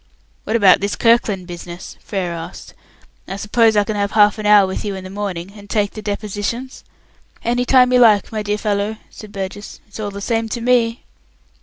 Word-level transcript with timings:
"What 0.45 0.55
about 0.55 0.79
this 0.81 0.95
Kirkland 0.95 1.45
business?" 1.45 1.95
Frere 2.03 2.33
asked. 2.33 2.73
"I 3.27 3.35
suppose 3.35 3.77
I 3.77 3.83
can 3.83 3.95
have 3.95 4.13
half 4.13 4.39
an 4.39 4.47
hour 4.47 4.65
with 4.65 4.83
you 4.83 4.95
in 4.95 5.03
the 5.03 5.11
morning, 5.11 5.51
and 5.55 5.69
take 5.69 5.91
the 5.91 6.01
depositions?" 6.01 6.83
"Any 7.43 7.65
time 7.65 7.93
you 7.93 7.99
like, 7.99 8.31
my 8.31 8.41
dear 8.41 8.57
fellow," 8.57 8.97
said 9.11 9.31
Burgess. 9.31 9.79
"It's 9.87 9.99
all 9.99 10.09
the 10.09 10.19
same 10.19 10.49
to 10.49 10.59
me." 10.59 11.03